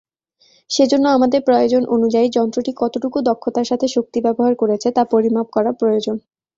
সেজন্য 0.69 1.05
আমাদের 1.09 1.41
প্রয়োজন 1.47 1.83
অনুযায়ী 1.95 2.27
যন্ত্রটি 2.29 2.71
কতটুকু 2.77 3.17
দক্ষতার 3.29 3.69
সাথে 3.71 3.85
শক্তি 3.95 4.19
ব্যবহার 4.25 4.53
করেছে 4.61 4.87
তা 4.95 5.03
পরিমাপ 5.13 5.47
করা 5.55 5.71
প্রয়োজন। 5.79 6.15